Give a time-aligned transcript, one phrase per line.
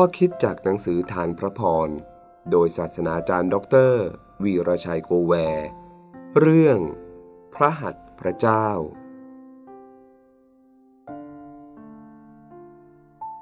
[0.00, 1.88] ข้อคิดจากหนังสือทางพระพร
[2.50, 4.04] โดยศาสนาจารย์ด็อกเตอร์
[4.44, 5.32] วีรชัยโกแว
[6.38, 6.78] เรื่อง
[7.54, 8.68] พระหัตถ์พระเจ้า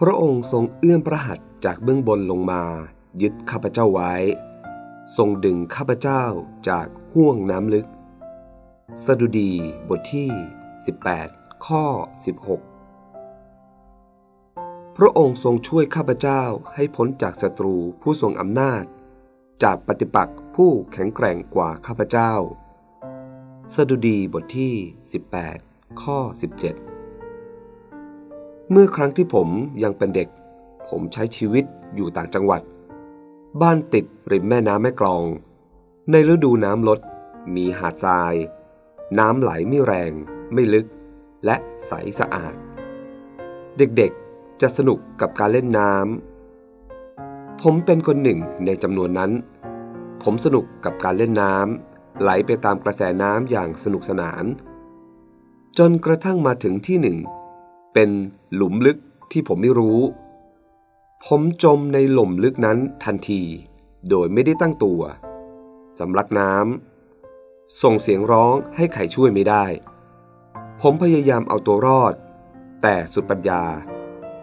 [0.00, 2.62] พระองค์ทรงเอื้อมพระหัตถ์จากเบื้องบนลงมา
[3.22, 4.14] ยึดข้าพเจ้าไว้
[5.16, 6.24] ทรงดึงข้าพเจ้า
[6.68, 7.88] จากห้วงน้ำลึก
[9.04, 9.52] สดุดี
[9.88, 10.30] บทที่
[10.98, 11.84] 18 ข้อ
[12.36, 12.79] 16
[15.02, 16.42] พระองค์ทรงช่วยข้าพเจ้า
[16.74, 18.84] ให้พ้นจากศัตรูผู้ทรงอำนาจ
[19.62, 22.32] จากปฏิปักษ์ผู้แข็งแกร่งกว่าข้าพเจ้า
[23.74, 24.74] สดุดีบทที่
[25.36, 26.18] 18 ข้อ
[27.10, 29.48] 17 เมื่อครั้งที่ผม
[29.82, 30.28] ยังเป็นเด็ก
[30.88, 31.64] ผมใช้ชีวิต
[31.94, 32.62] อยู่ต่างจังหวัด
[33.60, 35.24] บ้านติดริมแม่น้ำแม่กลอง
[36.10, 37.00] ในฤดูน้ำลด
[37.54, 38.34] มีหาดทราย
[39.18, 40.12] น้ำไหลไม่แรง
[40.52, 40.86] ไม่ลึก
[41.44, 41.56] และ
[41.86, 42.54] ใสสะอาด
[43.78, 44.12] เด็ก
[44.60, 49.30] จะสนุกกับการเล่นน้ำ ผมเป็นคนหนึ่งในจำนวนนั้น
[50.22, 54.44] ผมสนุกกับการเล่นน้ำไหลไปตามกระแสน้ำอย่างสนุกสนาน
[55.78, 57.18] จนกระทั่งมาถึงที่หนึ่ง
[57.94, 58.10] เป็น
[58.54, 58.98] หลุมลึก
[59.32, 60.00] ที่ผมไม่รู้
[61.26, 63.42] ผมจมในหล่มลึกนั้นทันที
[64.08, 65.00] โดยไม่ได้ตั้งตัว
[65.98, 69.64] สำลักน้ำส่งเสียงร้องให้ใครช่วยไม่ได้
[70.80, 72.14] ผมพยายามเอาตัวรอด
[72.82, 73.64] แต่สุดปัญญา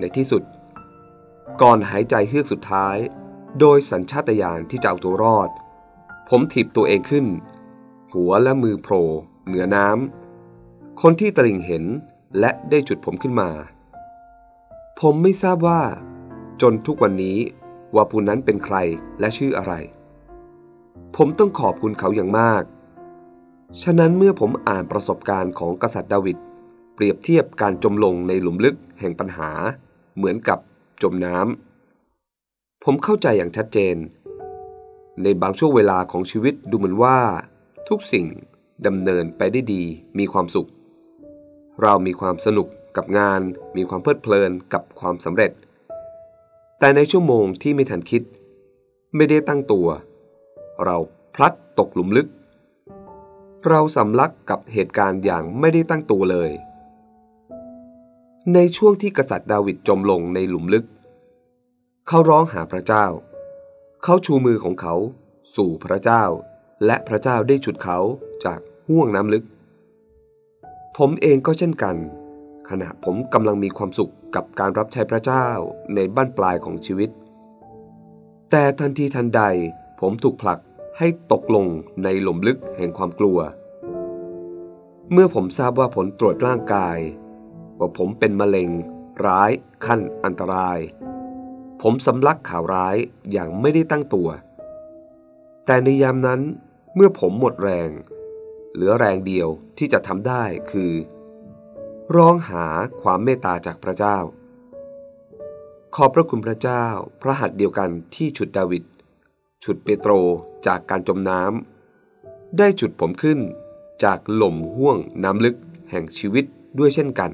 [0.00, 0.42] ในที่สุด
[1.62, 2.96] ก่อนหายใจเฮือกสุดท้าย
[3.60, 5.48] โดยสัญชาตญาณที่จะเอาตัวรอด
[6.28, 7.26] ผมถีบตัวเองขึ้น
[8.12, 9.06] หัวและมือโผล่
[9.46, 11.84] เหนือน้ำคนที่ตลิ่งเห็น
[12.40, 13.50] และได้จุดผมขึ้นมา
[15.00, 15.80] ผมไม่ทราบว่า
[16.60, 17.38] จนทุกวันนี้
[17.94, 18.76] ว่าผู้นั้นเป็นใคร
[19.20, 19.72] และชื่ออะไร
[21.16, 22.62] ผมต้องขอบคุณเขาอย่างมาก
[23.82, 26.38] ฉะนั้นเมื่อผมอ่านประสบการณ์ของกษัตริย์ดาวิด
[26.94, 29.50] เปรียบเทียบการจมลงในหลุมลึกแห่งปัญหา
[30.16, 30.58] เหมือนกับ
[31.02, 33.96] จมน้ำผมเข้าใจอย่างชัดเจน
[35.22, 37.18] ในบางช่วงเวลาของชีวิตดูเหมือนว่า
[37.88, 38.26] ทุกสิ่ง
[38.86, 39.82] ดำเนินไปได้ดี
[40.18, 40.68] มีความสุข
[41.82, 43.40] เรามีความสนุกกับงาน
[43.76, 45.52] มีความเพลิดเพลินกับความสำเร็จ
[46.78, 48.22] แต่ในชั่วโมงที่ไม่ทันคิด
[49.16, 49.86] ไม่ได้ตั้งตัว
[50.84, 50.96] เรา
[51.34, 52.28] พลัดตกหลุมลึก
[53.68, 56.50] เราสำลักกับเหตุการณ์อย่างไม่ได้ตั้งตัวเลย
[58.54, 60.86] ในช่วงที่กษัตริย์ดาวิดจมลงในหลุมลึก
[62.08, 63.06] เขาร้องหาพระเจ้า
[64.02, 64.94] เขาชูมือของเขา
[65.56, 66.24] สู่พระเจ้า
[66.86, 67.98] และพระเจ้าได้ฉุดเขา
[68.44, 69.44] จากห่วงน้ำลึก
[70.96, 71.96] ผมเองก็เช่นกัน
[72.68, 75.46] ขณะผมกำลังมีความสุขกับการรับใช้พระเจ้า
[75.94, 77.10] ในบ้านปลายของชีวิต
[78.50, 79.42] แต่ทันทีทันใด
[80.00, 80.58] ผมถูกผลัก
[80.98, 81.66] ให้ตกลง
[82.02, 83.38] ในหลุมลึกแห่งความกลัว
[85.12, 86.98] เมื่อผมทราบว่าผลตรวจร่างกาย
[87.78, 88.70] ว่าผมเป็นมะเร็ง
[89.26, 89.50] ร้าย
[89.86, 90.78] ขั้นอันตราย
[91.82, 92.96] ผมสำลักข่าวร้าย
[93.32, 94.28] อย่างไม่ได้ตั้งตัว
[95.66, 96.40] แต่ในยามนั้น
[96.94, 97.90] เมื่อผมหมดแรง
[98.72, 99.48] เหลือแรงเดียว
[99.78, 100.92] ที่จะทำได้คือ
[102.16, 102.66] ร้องหา
[103.02, 104.18] ความเมตตาจากพระเจ้า
[105.94, 106.84] ขอบพระคุณพระเจ้า
[107.20, 108.84] พระหัตถ์เดียวกันที่ฉุดดาวิด
[109.64, 110.12] ฉุดเปโตร
[110.66, 113.38] จากการจมน้ำได้ฉุดผมขึ้น
[114.04, 115.56] จากหล่มห่วงน้ำลึก
[115.90, 116.44] แห่งชีวิต
[116.78, 117.30] ด้วยเช่นกัน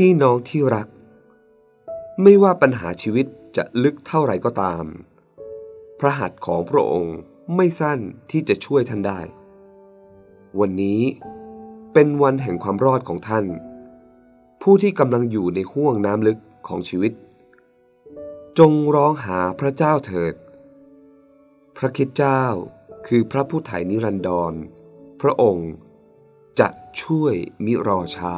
[0.00, 0.88] พี่น้องที่รัก
[2.22, 4.84] ไม่ว่าปัญหาชีวิตจะลึกเท่าไหร่ก็ตาม
[5.98, 7.16] พระหัตถ์ของพระองค์
[7.54, 7.98] ไม่สั้น
[8.30, 9.20] ที่จะช่วยท่านได้
[10.60, 11.00] วันนี้
[11.92, 13.44] เป็นวันแห่งความรอดของท่าน
[14.62, 16.38] ผู้ที่กำลังอยู่ในห่วงน้ำลึก
[16.68, 17.12] ของชีวิต
[18.58, 20.34] จงร้องหาพระเจ้าเถิด
[21.76, 22.42] พระคิดเจ้า
[23.06, 24.54] คือพระผู้ไถ่นิรันดร
[25.20, 25.72] พระองค์
[26.60, 26.68] จะ
[27.02, 27.34] ช่วย
[27.64, 28.36] มิรอช้า